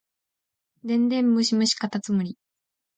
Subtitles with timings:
[0.83, 2.35] 電電ムシムシかたつむり